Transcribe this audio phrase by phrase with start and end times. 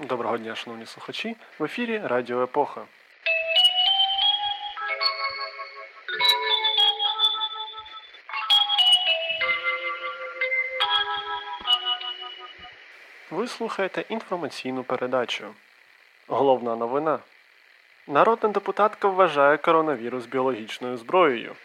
[0.00, 1.36] Доброго дня, шановні слухачі.
[1.58, 2.84] В ефірі Радіо Епоха.
[13.43, 15.45] Ви слухаєте інформаційну передачу.
[16.27, 17.19] Головна новина.
[18.07, 21.55] Народна депутатка вважає коронавірус біологічною зброєю.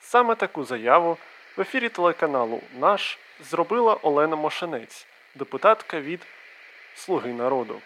[0.00, 1.16] Саме таку заяву
[1.56, 6.26] в ефірі телеканалу Наш зробила Олена Мошенець, депутатка від
[6.94, 7.80] Слуги народу.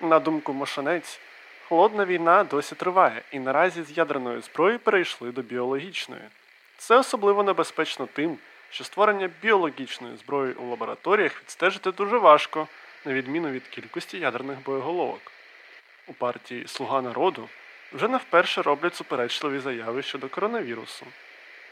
[0.00, 1.20] На думку Мошенець,
[1.68, 6.24] холодна війна досі триває, і наразі з ядерної зброї перейшли до біологічної.
[6.78, 8.38] Це особливо небезпечно тим,
[8.72, 12.68] що створення біологічної зброї у лабораторіях відстежити дуже важко,
[13.04, 15.32] на відміну від кількості ядерних боєголовок.
[16.06, 17.48] У партії Слуга народу
[17.92, 21.06] вже не вперше роблять суперечливі заяви щодо коронавірусу.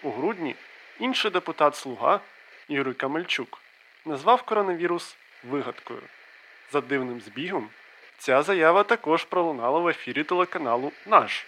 [0.03, 0.57] У грудні
[0.99, 2.21] інший депутат Слуга
[2.69, 3.59] Юрій Камельчук
[4.05, 6.03] назвав коронавірус вигадкою.
[6.73, 7.69] За дивним збігом,
[8.19, 11.47] ця заява також пролунала в ефірі телеканалу Наш.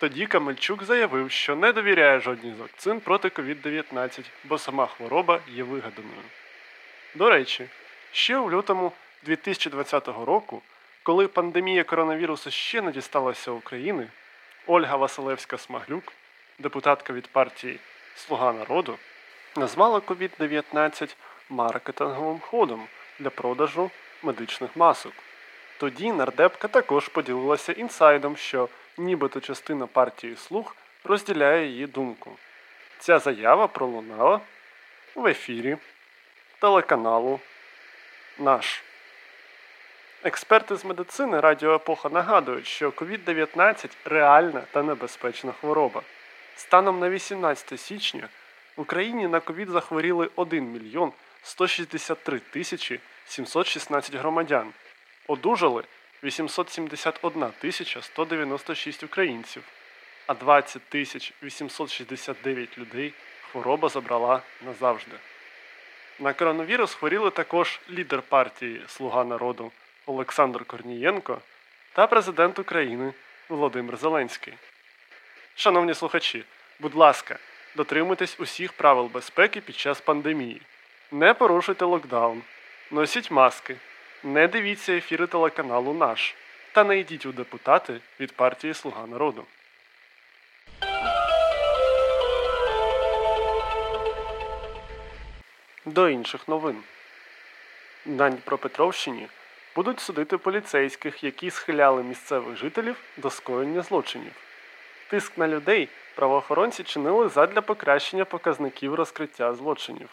[0.00, 5.62] Тоді Камельчук заявив, що не довіряє жодній з вакцин проти COVID-19, бо сама хвороба є
[5.62, 6.22] вигаданою.
[7.14, 7.66] До речі,
[8.12, 8.92] ще у лютому
[9.22, 10.62] 2020 року,
[11.02, 14.06] коли пандемія коронавірусу ще не дісталася України,
[14.66, 16.12] Ольга Василевська Смаглюк,
[16.58, 17.78] депутатка від партії
[18.14, 18.98] Слуга народу,
[19.56, 21.14] назвала COVID-19
[21.50, 22.86] маркетинговим ходом
[23.18, 23.90] для продажу
[24.22, 25.12] медичних масок.
[25.80, 32.36] Тоді нардепка також поділилася інсайдом, що нібито частина партії слуг розділяє її думку.
[32.98, 34.40] Ця заява пролунала
[35.14, 35.76] в ефірі
[36.58, 37.40] телеканалу
[38.38, 38.82] Наш.
[40.24, 46.02] Експерти з медицини Радіо Епоха нагадують, що COVID-19 реальна та небезпечна хвороба.
[46.56, 48.28] Станом на 18 січня
[48.76, 54.72] в Україні на COVID захворіли 1 мільйон 163 тисячі 716 громадян.
[55.30, 55.84] Одужали
[56.22, 59.62] 871 тисяча 196 українців,
[60.26, 63.12] а 20 тисяч 869 людей
[63.52, 65.16] хвороба забрала назавжди.
[66.18, 69.72] На коронавірус хворіли також лідер партії Слуга народу
[70.06, 71.40] Олександр Корнієнко
[71.92, 73.12] та президент України
[73.48, 74.54] Володимир Зеленський.
[75.54, 76.44] Шановні слухачі,
[76.80, 77.38] будь ласка,
[77.76, 80.62] дотримуйтесь усіх правил безпеки під час пандемії.
[81.10, 82.42] Не порушуйте локдаун,
[82.90, 83.76] носіть маски,
[84.22, 86.34] не дивіться ефіри телеканалу Наш
[86.72, 89.44] та не йдіть у депутати від партії Слуга народу.
[95.84, 96.82] До інших новин.
[98.06, 99.28] На Дніпропетровщині
[99.74, 104.32] будуть судити поліцейських, які схиляли місцевих жителів до скоєння злочинів.
[105.08, 110.08] Тиск на людей правоохоронці чинили задля покращення показників розкриття злочинів.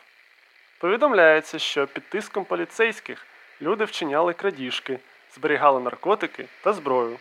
[0.77, 3.25] Повідомляється, що під тиском поліцейських
[3.61, 4.99] люди вчиняли крадіжки,
[5.35, 7.19] зберігали наркотики та зброю.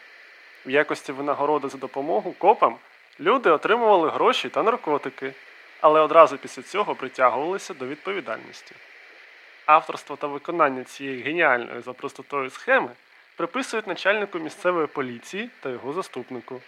[0.67, 2.77] В якості винагороди за допомогу копам
[3.21, 5.33] люди отримували гроші та наркотики,
[5.81, 8.75] але одразу після цього притягувалися до відповідальності.
[9.67, 12.91] Авторство та виконання цієї геніальної за простотою схеми
[13.37, 16.61] приписують начальнику місцевої поліції та його заступнику.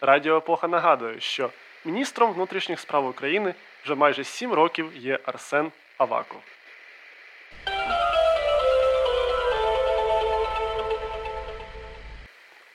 [0.00, 1.50] Радіо Епоха нагадує, що
[1.84, 3.54] міністром внутрішніх справ України
[3.84, 6.40] вже майже 7 років є Арсен Аваков.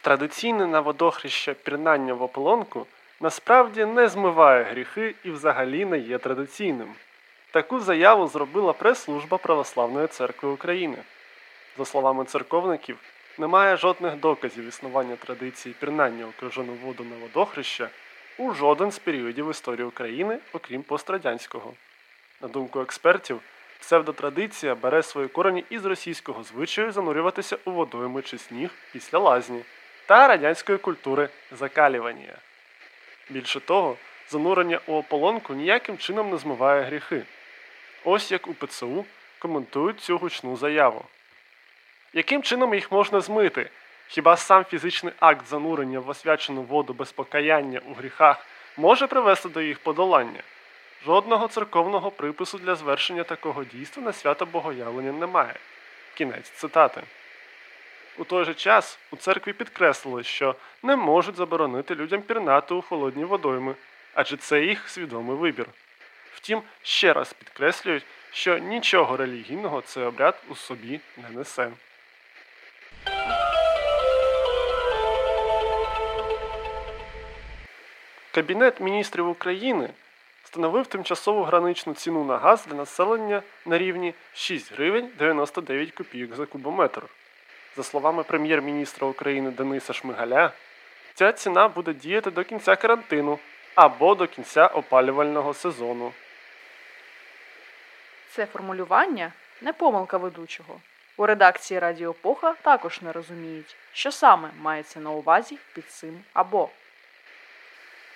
[0.07, 2.87] Традиційне на водохреща пірнання в ополонку
[3.19, 6.93] насправді не змиває гріхи і взагалі не є традиційним.
[7.51, 10.97] Таку заяву зробила прес-служба Православної церкви України.
[11.77, 12.97] За словами церковників,
[13.37, 17.89] немає жодних доказів існування традиції пірнання у крижану воду на водохреща
[18.37, 21.73] у жоден з періодів історії України, окрім пострадянського.
[22.41, 23.39] На думку експертів,
[23.79, 29.61] псевдотрадиція бере свої корені із російського звичаю занурюватися у водойми чи сніг після лазні
[30.07, 32.35] та радянської культури закалювання.
[33.29, 33.97] Більше того,
[34.29, 37.23] занурення у ополонку ніяким чином не змиває гріхи.
[38.03, 39.05] Ось як у ПЦУ
[39.39, 41.05] коментують цю гучну заяву.
[42.13, 43.69] Яким чином їх можна змити?
[44.07, 48.45] Хіба сам фізичний акт занурення в освячену воду без покаяння у гріхах
[48.77, 50.41] може привести до їх подолання?
[51.05, 55.55] Жодного церковного припису для звершення такого дійства на свято Богоявлення немає.
[56.13, 57.03] Кінець цитати.
[58.17, 63.25] У той же час у церкві підкреслили, що не можуть заборонити людям пірнати у холодні
[63.25, 63.75] водойми,
[64.13, 65.65] адже це їх свідомий вибір.
[66.33, 71.71] Втім, ще раз підкреслюють, що нічого релігійного цей обряд у собі не несе.
[78.31, 79.89] Кабінет міністрів України
[80.43, 86.45] встановив тимчасову граничну ціну на газ для населення на рівні 6 гривень 99 копійок за
[86.45, 87.03] кубометр.
[87.77, 90.51] За словами прем'єр-міністра України Дениса Шмигаля,
[91.13, 93.39] ця ціна буде діяти до кінця карантину
[93.75, 96.13] або до кінця опалювального сезону.
[98.31, 99.31] Це формулювання
[99.61, 100.79] не помилка ведучого.
[101.17, 106.69] У редакції Радіо Поха також не розуміють, що саме мається на увазі під цим або.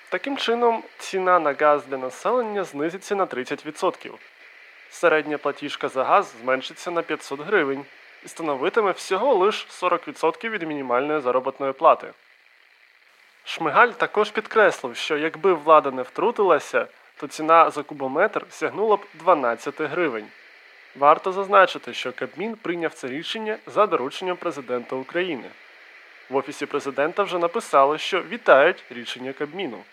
[0.10, 4.12] Таким чином, ціна на газ для населення знизиться на 30%.
[4.90, 7.86] Середня платіжка за газ зменшиться на 500 гривень
[8.26, 12.08] і становитиме всього лиш 40% від мінімальної заробітної плати.
[13.44, 16.88] Шмигаль також підкреслив, що якби влада не втрутилася,
[17.18, 20.28] то ціна за кубометр сягнула б 12 гривень.
[20.96, 25.50] Варто зазначити, що Кабмін прийняв це рішення за дорученням президента України.
[26.30, 29.84] В Офісі президента вже написали, що вітають рішення Кабміну.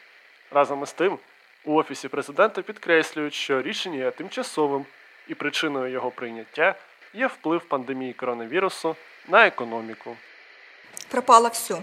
[0.50, 1.18] Разом із тим,
[1.64, 4.86] у Офісі президента підкреслюють, що рішення є тимчасовим
[5.28, 6.74] і причиною його прийняття
[7.14, 8.96] є вплив пандемії коронавірусу
[9.28, 10.16] на економіку.
[11.08, 11.82] Пропало все.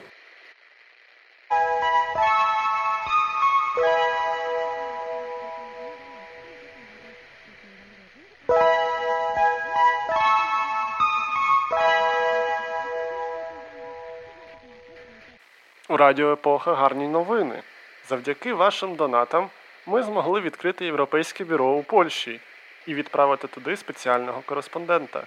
[15.89, 17.61] У Радіо Епоха гарні новини.
[18.09, 19.49] Завдяки вашим донатам
[19.85, 22.39] ми змогли відкрити Європейське бюро у Польщі
[22.85, 25.23] і відправити туди спеціального кореспондента.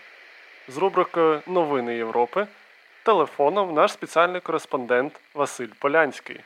[0.68, 2.46] З рубрикою Новини Європи
[3.02, 6.40] телефоном наш спеціальний кореспондент Василь Полянський.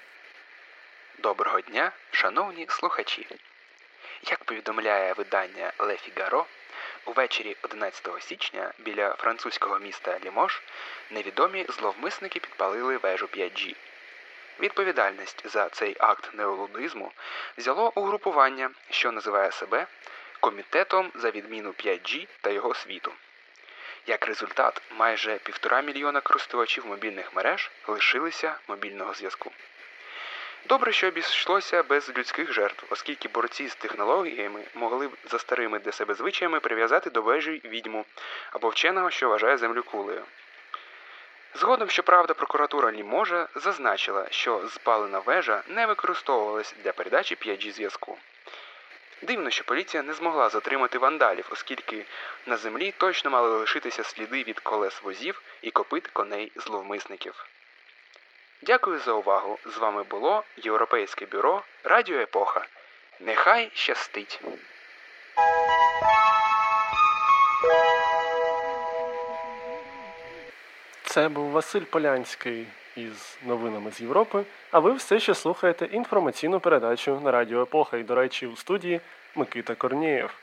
[1.19, 3.27] Доброго дня, шановні слухачі.
[4.23, 6.45] Як повідомляє видання Le Figaro,
[7.05, 10.63] увечері 11 січня біля французького міста Лімош
[11.11, 13.77] невідомі зловмисники підпалили вежу 5G.
[14.61, 17.13] Відповідальність за цей акт неолудизму
[17.59, 19.87] взяло угрупування, що називає себе
[20.43, 23.13] Комітетом за відміну 5G та його світу.
[24.07, 29.53] Як результат, майже півтора мільйона користувачів мобільних мереж лишилися мобільного зв'язку.
[30.69, 35.93] Добре, що обійшлося без людських жертв, оскільки борці з технологіями могли б за старими для
[35.93, 38.05] себе звичаями прив'язати до вежі відьму
[38.53, 40.25] або вченого, що вважає землю кулею.
[41.55, 48.19] Згодом, щоправда, прокуратура Ліможа зазначила, що спалена вежа не використовувалась для передачі 5G зв'язку.
[49.23, 52.07] Дивно, що поліція не змогла затримати вандалів, оскільки
[52.47, 57.47] на землі точно мали лишитися сліди від колес возів і копит коней зловмисників.
[58.63, 59.59] Дякую за увагу!
[59.65, 62.67] З вами було Європейське бюро Радіо Епоха.
[63.21, 64.41] Нехай щастить!
[71.05, 72.67] Це був Василь Полянський
[72.97, 74.45] із новинами з Європи.
[74.71, 79.01] А ви все ще слухаєте інформаційну передачу на Радіо Епоха і, до речі, у студії
[79.35, 80.35] Микита Корнієв.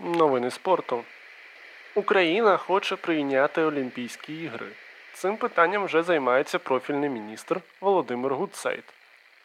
[0.00, 1.04] Новини спорту.
[1.94, 4.66] Україна хоче прийняти Олімпійські ігри.
[5.14, 8.84] Цим питанням вже займається профільний міністр Володимир Гудсайт.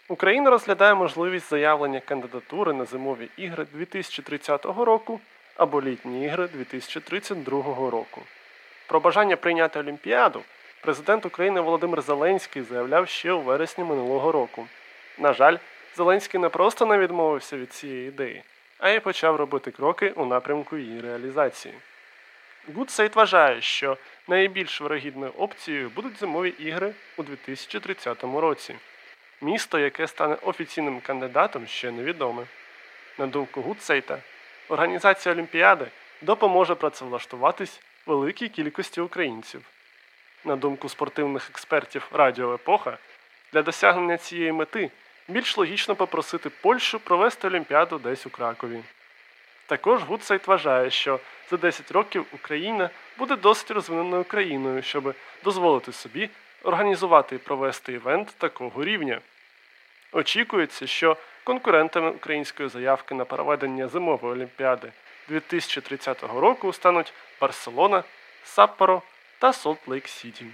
[0.10, 5.20] Україна розглядає можливість заявлення кандидатури на зимові ігри 2030 року
[5.56, 8.22] або літні ігри 2032 року.
[8.88, 10.44] Про бажання прийняти Олімпіаду
[10.82, 14.68] президент України Володимир Зеленський заявляв ще у вересні минулого року.
[15.18, 15.58] На жаль,
[15.98, 18.44] Зеленський не просто не відмовився від цієї ідеї,
[18.80, 21.74] а й почав робити кроки у напрямку її реалізації.
[22.76, 23.98] Гудсейт вважає, що
[24.28, 28.76] найбільш вирогідною опцією будуть зимові ігри у 2030 році.
[29.42, 32.44] Місто, яке стане офіційним кандидатом, ще невідоме.
[33.18, 34.18] На думку Гудсейта,
[34.70, 35.88] організація Олімпіади
[36.22, 39.62] допоможе працевлаштуватись великій кількості українців.
[40.46, 42.98] На думку спортивних експертів Радіо Епоха,
[43.54, 44.92] для досягнення цієї мети
[45.28, 48.84] більш логічно попросити Польщу провести Олімпіаду десь у Кракові.
[49.66, 56.30] Також Гудсайт вважає, що за 10 років Україна буде досить розвиненою країною, щоб дозволити собі
[56.68, 59.22] організувати і провести івент такого рівня.
[60.12, 64.92] Очікується, що конкурентами української заявки на проведення зимової олімпіади
[65.30, 68.04] 2030 року стануть Барселона,
[68.44, 69.02] Саппоро
[69.40, 70.46] та Солт Лейк Сіті.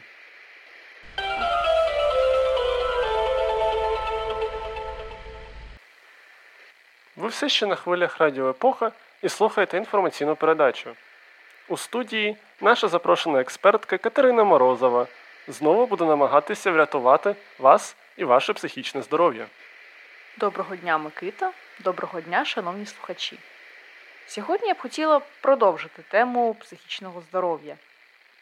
[7.16, 8.92] Ви все ще на хвилях Радіо Епоха
[9.22, 10.90] і слухаєте інформаційну передачу.
[11.68, 15.08] У студії наша запрошена експертка Катерина Морозова
[15.48, 19.46] знову буде намагатися врятувати вас і ваше психічне здоров'я.
[20.38, 21.52] Доброго дня, Микита.
[21.80, 23.40] Доброго дня, шановні слухачі.
[24.28, 27.76] Сьогодні я б хотіла продовжити тему психічного здоров'я.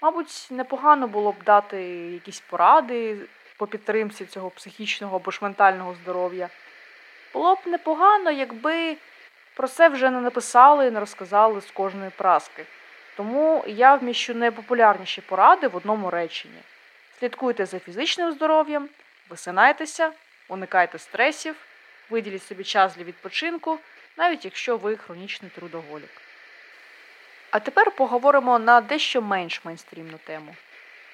[0.02, 3.18] Мабуть, непогано було б дати якісь поради
[3.58, 6.50] по підтримці цього психічного або ж ментального здоров'я.
[7.34, 8.98] Було б непогано, якби
[9.56, 12.66] про це вже не написали і не розказали з кожної праски.
[13.18, 16.60] Тому я вміщу найпопулярніші поради в одному реченні:
[17.22, 18.90] слідкуйте за фізичним здоров'ям,
[19.30, 20.12] висинайтеся,
[20.50, 21.56] уникайте стресів,
[22.10, 23.80] виділіть собі час для відпочинку,
[24.18, 26.22] навіть якщо ви хронічний трудоголік.
[27.52, 30.56] А тепер поговоримо на дещо менш мейнстрімну тему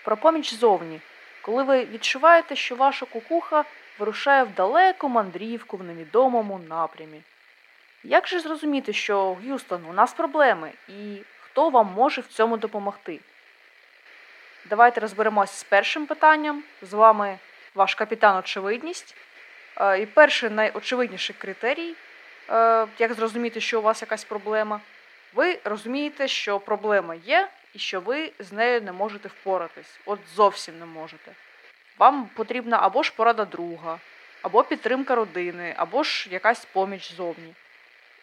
[0.04, 1.02] про поміч зовні,
[1.42, 3.66] коли ви відчуваєте, що ваша кукуха
[4.00, 7.22] вирушає в далеку мандрівку в невідомому напрямі.
[8.04, 13.20] Як же зрозуміти, що Г'юстон, у нас проблеми, і хто вам може в цьому допомогти?
[14.70, 16.64] Давайте розберемося з першим питанням.
[16.82, 17.40] З вами
[17.76, 19.16] ваш капітан очевидність.
[19.78, 21.96] Е, і перший найочевидніший критерій,
[22.50, 24.82] е, як зрозуміти, що у вас якась проблема,
[25.34, 30.00] ви розумієте, що проблема є і що ви з нею не можете впоратись.
[30.06, 31.32] От зовсім не можете.
[31.98, 34.00] Вам потрібна або ж порада друга,
[34.42, 37.54] або підтримка родини, або ж якась поміч зовні.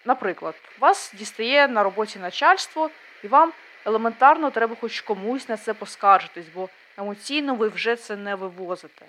[0.05, 2.91] Наприклад, вас дістає на роботі начальство,
[3.23, 3.53] і вам
[3.85, 9.07] елементарно треба хоч комусь на це поскаржитись, бо емоційно ви вже це не вивозите.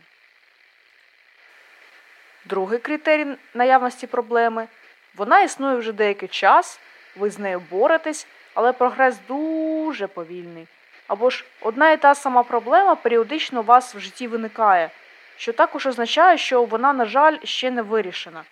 [2.46, 4.68] Другий критерій наявності проблеми
[5.16, 6.80] вона існує вже деякий час,
[7.16, 10.68] ви з нею боретесь, але прогрес дуже повільний.
[11.08, 14.90] Або ж одна і та сама проблема періодично у вас в житті виникає,
[15.38, 18.44] що також означає, що вона, на жаль, ще не вирішена.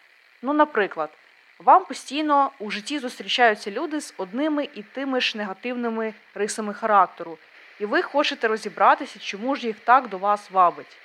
[0.42, 1.10] Ну, наприклад,
[1.64, 7.38] вам постійно у житті зустрічаються люди з одними і тими ж негативними рисами характеру,
[7.80, 10.98] і ви хочете розібратися, чому ж їх так до вас вабить.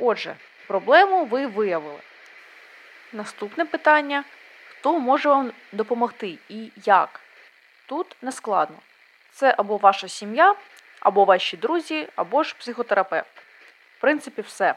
[0.00, 2.00] Отже, проблему ви виявили.
[3.12, 4.24] Наступне питання:
[4.68, 7.20] хто може вам допомогти і як?
[7.86, 8.76] Тут не складно.
[9.32, 10.54] Це або ваша сім'я,
[11.00, 13.36] або ваші друзі, або ж психотерапевт.
[13.98, 14.74] В принципі, все.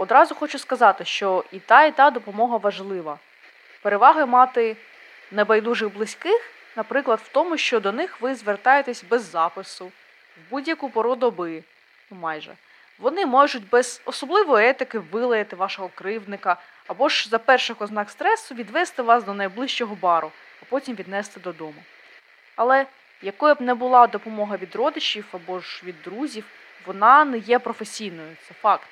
[0.00, 3.18] Одразу хочу сказати, що і та, і та допомога важлива.
[3.82, 4.76] Переваги мати
[5.30, 11.14] небайдужих близьких, наприклад, в тому, що до них ви звертаєтесь без запису, в будь-яку пору
[11.14, 11.62] доби,
[12.10, 12.54] ну майже.
[12.98, 19.02] Вони можуть без особливої етики вилаяти вашого кривдника, або ж за перших ознак стресу відвести
[19.02, 21.82] вас до найближчого бару, а потім віднести додому.
[22.56, 22.86] Але
[23.22, 26.44] якою б не була допомога від родичів або ж від друзів,
[26.86, 28.88] вона не є професійною, це факт.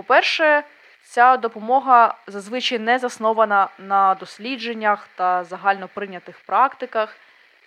[0.00, 0.62] По-перше,
[1.02, 7.16] ця допомога зазвичай не заснована на дослідженнях та загально прийнятих практиках,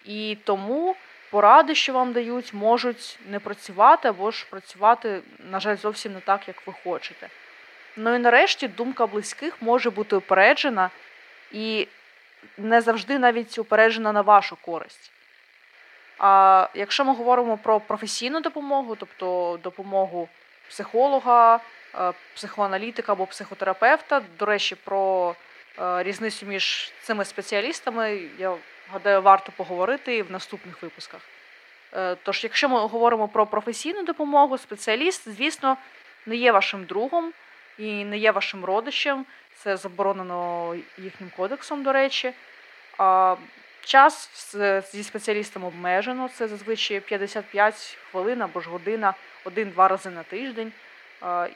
[0.06, 0.96] і тому
[1.32, 6.48] поради, що вам дають, можуть не працювати або ж працювати, на жаль, зовсім не так,
[6.48, 7.30] як ви хочете.
[7.98, 10.90] Ну і нарешті думка близьких може бути упереджена
[11.52, 11.88] і
[12.58, 15.12] не завжди навіть упереджена на вашу користь.
[16.20, 20.30] А якщо ми говоримо про професійну допомогу, тобто допомогу
[20.70, 21.60] психолога,
[22.36, 25.36] психоаналітика або психотерапевта, до речі, про
[25.80, 28.56] е, різницю між цими спеціалістами, я
[28.92, 31.22] гадаю, варто поговорити в наступних випусках.
[31.94, 35.78] Е, тож, якщо ми говоримо про професійну допомогу, спеціаліст, звісно,
[36.26, 37.34] не є вашим другом
[37.78, 42.34] і не є вашим родичем, це заборонено їхнім кодексом, до речі.
[42.98, 43.36] А
[43.86, 44.30] Час
[44.92, 49.14] зі спеціалістом обмежено, це зазвичай 55 хвилин або ж година
[49.46, 50.72] один-два рази на тиждень.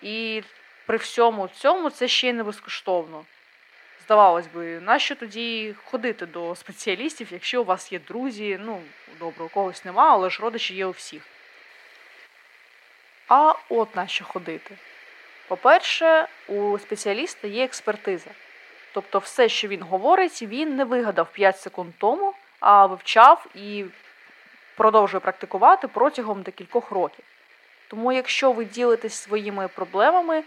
[0.02, 0.44] І
[0.86, 3.26] при всьому цьому це ще й не безкоштовно.
[4.06, 8.82] Здавалось би, нащо тоді ходити до спеціалістів, якщо у вас є друзі, ну,
[9.20, 11.24] добре, у когось нема, але ж родичі є у всіх.
[13.28, 14.78] А от на що ходити.
[15.48, 18.30] По-перше, у спеціаліста є експертиза.
[18.94, 23.86] Тобто, все, що він говорить, він не вигадав 5 секунд тому, а вивчав і
[24.76, 27.26] продовжує практикувати протягом декількох років.
[27.88, 30.44] Тому, якщо ви ділитесь своїми проблемами,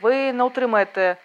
[0.00, 1.16] ви не отримаєте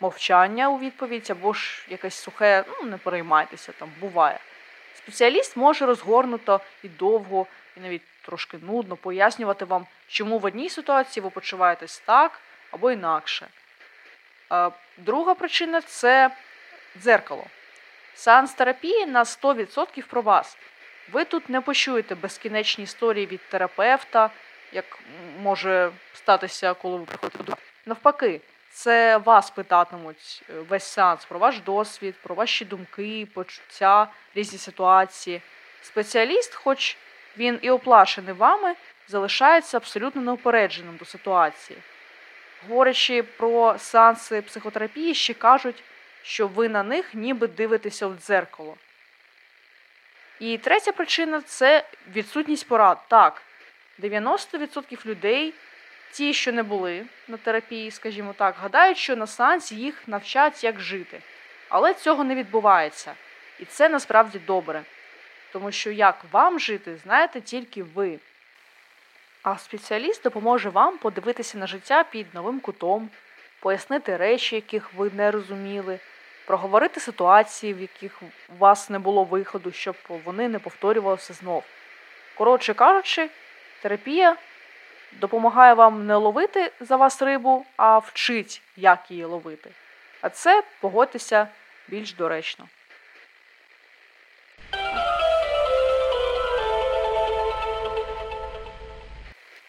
[0.00, 4.38] мовчання у відповідь або ж якесь сухе, ну не переймайтеся, там буває.
[4.94, 7.46] Спеціаліст може розгорнуто і довго,
[7.76, 13.48] і навіть трошки нудно пояснювати вам, чому в одній ситуації ви почуваєтесь так або інакше.
[14.98, 16.30] Друга причина це
[16.98, 17.44] дзеркало.
[18.14, 20.56] Сеанс терапії на 100% про вас.
[21.12, 24.30] Ви тут не почуєте безкінечні історії від терапевта,
[24.72, 24.98] як
[25.38, 27.56] може статися, коли ви приходите до.
[27.86, 34.58] Навпаки, це вас питатимуть е, весь сеанс про ваш досвід, про ваші думки, почуття, різні
[34.58, 35.42] ситуації.
[35.82, 36.96] Спеціаліст, хоч
[37.36, 38.74] він і оплачений вами,
[39.08, 41.78] залишається абсолютно неупередженим до ситуації.
[42.68, 45.82] говорячи про сеанси психотерапії, ще кажуть,
[46.22, 48.76] що ви на них ніби дивитеся в дзеркало.
[50.40, 52.98] І третя причина це відсутність порад.
[53.08, 53.42] Так,
[54.02, 55.54] 90% людей,
[56.12, 60.80] ті, що не були на терапії, скажімо так, гадають, що на сеансі їх навчать, як
[60.80, 61.20] жити.
[61.68, 63.14] Але цього не відбувається.
[63.58, 64.82] І це насправді добре.
[65.52, 68.18] Тому що як вам жити, знаєте тільки ви.
[69.42, 73.10] А спеціаліст допоможе вам подивитися на життя під новим кутом,
[73.60, 75.98] пояснити речі, яких ви не розуміли,
[76.46, 78.26] проговорити ситуації, в яких у
[78.58, 81.64] вас не було виходу, щоб вони не повторювалися знов.
[82.34, 83.28] Коротше кажучи,
[83.82, 84.36] терапія
[85.12, 89.70] допомагає вам не ловити за вас рибу, а вчить, як її ловити.
[90.20, 91.48] А це погодьтеся
[91.88, 92.68] більш доречно.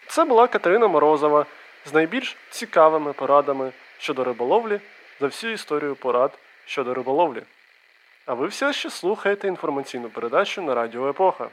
[0.08, 1.46] Це була Катерина Морозова
[1.86, 4.80] з найбільш цікавими порадами щодо риболовлі
[5.20, 6.32] за всю історію порад
[6.66, 7.44] щодо риболовлі.
[8.26, 11.50] А ви все ще слухаєте інформаційну передачу на Радіо Епоха.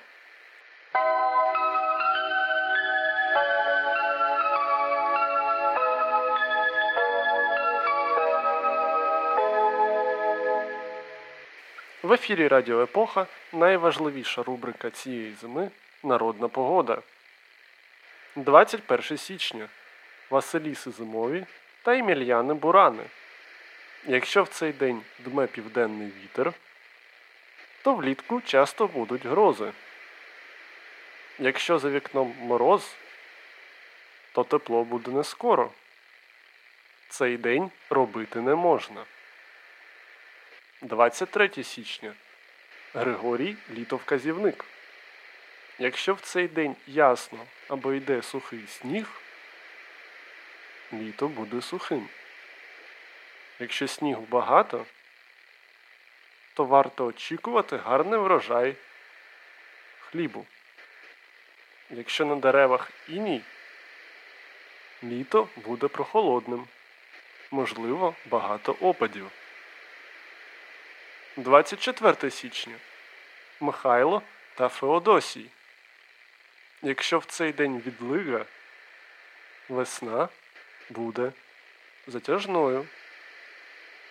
[12.09, 15.71] В ефірі Радіо Епоха найважливіша рубрика цієї зими
[16.03, 17.03] Народна погода.
[18.37, 19.69] 21 січня.
[20.31, 21.47] Василіси зимові
[21.83, 23.03] та Емельяни Бурани.
[24.07, 26.53] Якщо в цей день дме південний вітер,
[27.83, 29.73] то влітку часто будуть грози.
[31.39, 32.97] Якщо за вікном мороз,
[34.33, 35.71] то тепло буде не скоро.
[37.09, 39.05] Цей день робити не можна.
[40.83, 42.15] 23 січня.
[42.95, 44.65] Григорій літовказівник.
[45.79, 49.07] Якщо в цей день ясно або йде сухий сніг,
[50.93, 52.09] літо буде сухим.
[53.59, 54.87] Якщо снігу багато,
[56.55, 58.77] то варто очікувати гарний врожай
[60.01, 60.47] хлібу.
[61.91, 63.43] Якщо на деревах іній,
[65.05, 66.69] літо буде прохолодним,
[67.51, 69.31] можливо, багато опадів.
[71.39, 72.75] 24 січня
[73.61, 74.23] Михайло
[74.55, 75.47] та Феодосій.
[76.83, 78.45] Якщо в цей день відлига,
[79.69, 80.29] весна
[80.91, 81.33] буде
[82.07, 82.87] затяжною.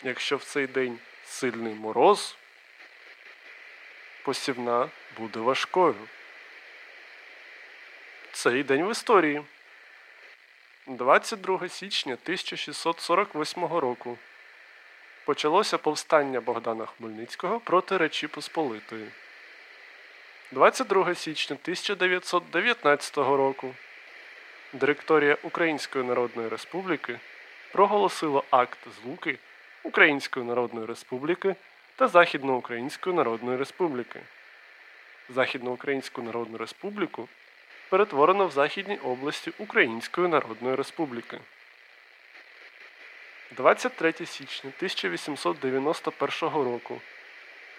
[0.04, 2.38] Якщо в цей день сильний мороз,
[4.24, 6.08] посівна буде важкою.
[8.32, 9.44] Цей день в історії.
[10.88, 14.18] 22 січня 1648 року
[15.28, 19.08] почалося повстання Богдана Хмельницького проти Речі Посполитої.
[20.52, 23.74] 22 січня 1919 року
[24.74, 27.20] Директорія Української Народної Республіки
[27.72, 29.38] проголосила акт злуки
[29.84, 31.56] Української Народної Республіки
[31.96, 34.20] та Західноукраїнської Народної Республіки.
[35.30, 37.28] Західноукраїнську Народну Республіку
[37.90, 41.40] перетворено в Західній області Української Народної Республіки.
[43.52, 47.02] 23 січня 1891 року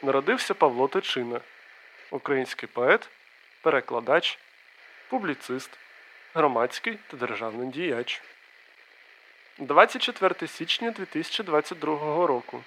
[0.03, 1.41] народився Павло Тичина,
[2.11, 3.09] український поет,
[3.63, 4.39] перекладач,
[5.09, 5.71] публіцист,
[6.35, 8.23] громадський та державний діяч.
[9.59, 12.65] 24 січня 2022 року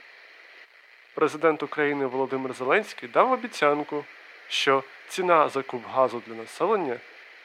[1.14, 4.06] Президент України Володимир Зеленський дав обіцянку,
[4.48, 6.98] що ціна за куб газу для населення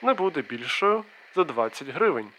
[0.02, 2.30] не буде більшою за 20 гривень.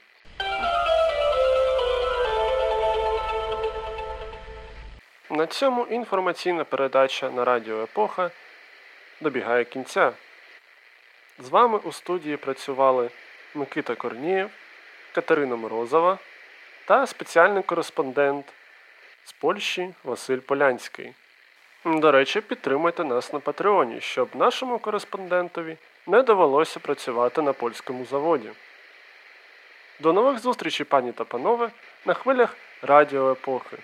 [5.30, 8.32] На цьому інформаційна передача на Радіо Епоха
[9.22, 10.12] добігає кінця.
[11.40, 13.10] З вами у студії працювали
[13.56, 14.50] Микита Корнієв,
[15.16, 16.18] Катерина Морозова
[16.86, 18.46] та спеціальний кореспондент
[19.26, 21.14] з Польщі Василь Полянський.
[21.86, 28.50] До речі, підтримуйте нас на Патреоні, щоб нашому кореспондентові не довелося працювати на польському заводі.
[30.00, 31.70] До нових зустрічей, пані та панове,
[32.06, 33.78] на хвилях Радіо Епохи.